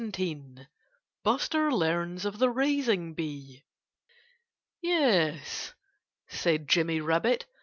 [0.01, 0.65] XVII
[1.23, 3.63] BUSTER LEARNS OF THE RAISING BEE
[4.81, 5.75] "Yes!"
[6.27, 7.45] said Jimmy Rabbit.